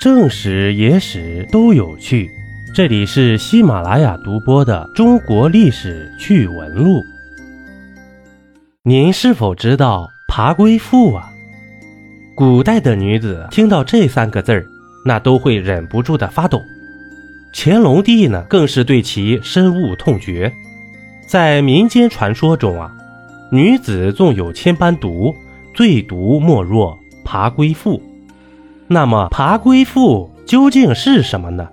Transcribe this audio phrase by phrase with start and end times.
[0.00, 2.30] 正史、野史都有趣。
[2.74, 7.00] 这里是喜马拉雅独播的《中国历史趣闻录》。
[8.82, 11.28] 您是否知道“爬龟妇”啊？
[12.34, 14.64] 古代的女子听到这三个字儿，
[15.04, 16.62] 那都会忍不住的发抖。
[17.52, 20.50] 乾隆帝呢，更是对其深恶痛绝。
[21.26, 22.90] 在民间传说中啊，
[23.52, 25.36] 女子纵有千般毒，
[25.74, 28.00] 最毒莫若爬龟妇。
[28.92, 31.68] 那么爬龟妇究竟是什么呢？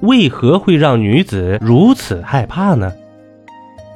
[0.00, 2.92] 为何会让女子如此害怕呢？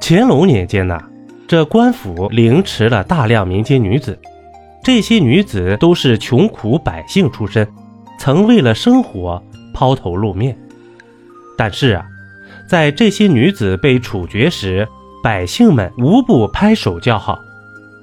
[0.01, 0.99] 乾隆年间呢，
[1.47, 4.17] 这官府凌迟了大量民间女子，
[4.83, 7.67] 这些女子都是穷苦百姓出身，
[8.17, 10.57] 曾为了生活抛头露面。
[11.55, 12.03] 但是啊，
[12.67, 14.87] 在这些女子被处决时，
[15.21, 17.37] 百姓们无不拍手叫好，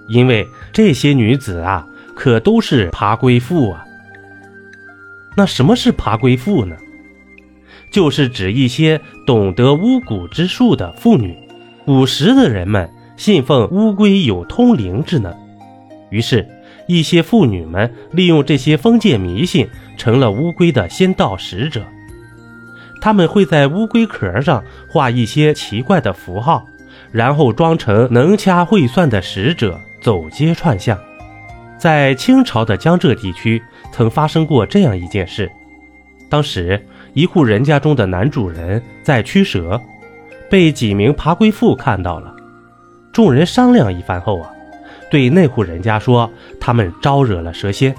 [0.08, 1.84] 因为这些女子啊，
[2.14, 3.82] 可都是爬龟妇啊。
[5.36, 6.76] 那什么是爬龟妇呢？
[7.90, 11.36] 就是指一些懂得巫蛊之术的妇女。
[11.84, 15.32] 古时的人们信奉乌龟有通灵之能，
[16.10, 16.48] 于是，
[16.88, 21.84] 一些妇女们利用这些封建迷信，成了乌龟的先到使者。
[23.00, 26.66] 他们会在乌龟壳上画一些奇怪的符号，
[27.12, 30.98] 然后装成能掐会算的使者，走街串巷。
[31.78, 35.50] 在清朝的江浙地区，曾发生过这样一件事：
[36.28, 39.80] 当时一户人家中的男主人在驱蛇，
[40.50, 42.34] 被几名爬龟妇看到了。
[43.12, 44.50] 众人商量一番后啊，
[45.10, 47.94] 对那户人家说，他们招惹了蛇仙，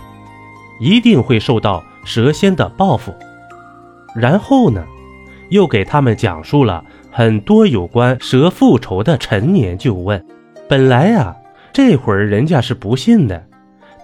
[0.79, 3.13] 一定会受到蛇仙的报复。
[4.15, 4.83] 然后呢，
[5.49, 10.23] 又给他们讲述了很多有关蛇复仇的陈年旧闻。
[10.67, 11.35] 本来呀，
[11.71, 13.46] 这会儿人家是不信的。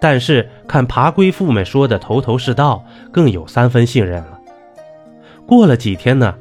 [0.04, 4.38] 但是看爬龟妇们说的头头是道，更有三分信任了。
[5.46, 6.36] 过了几天呢，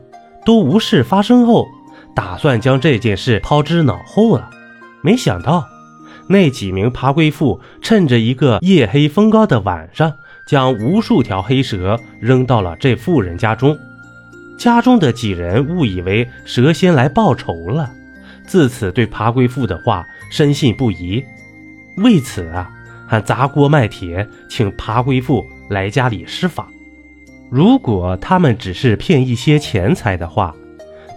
[0.45, 1.69] 都无事发生后，
[2.13, 4.51] 打算将这件事抛之脑后了。
[5.01, 5.65] 没想到，
[6.27, 10.13] 那几名爬龟妇趁着一个夜黑风高的晚上，
[10.45, 13.79] 将无数条黑蛇扔到了这妇人家中。
[14.59, 17.89] 家中的几人误以为蛇仙来报仇了，
[18.45, 21.23] 自此对爬龟妇的话深信不疑。
[21.99, 22.69] 为此啊。
[23.13, 26.67] 还砸锅卖铁，请爬龟妇来家里施法。
[27.51, 30.55] 如果他们只是骗一些钱财的话，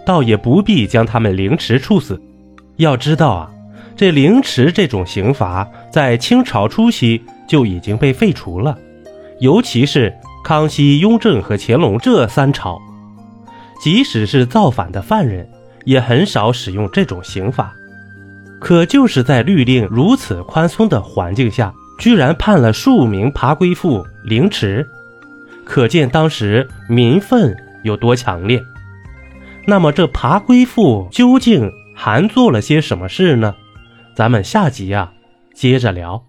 [0.04, 2.20] 倒也不必将他们凌迟处死。
[2.76, 3.50] 要知道啊，
[3.96, 8.76] 这凌迟这种刑罚在清朝初期就已经被废除了，
[9.40, 10.12] 尤其是
[10.44, 12.78] 康熙、雍正和乾隆这三朝，
[13.80, 15.48] 即使是造反的犯人，
[15.86, 17.72] 也很少使用这种刑罚。
[18.60, 21.72] 可就是在律令如此宽松的环境下。
[21.98, 24.86] 居然判了数名爬龟妇凌迟，
[25.64, 28.62] 可见当时民愤有多强烈。
[29.66, 33.54] 那么这爬龟妇究竟还做了些什么事呢？
[34.14, 35.12] 咱们下集啊
[35.54, 36.24] 接着聊。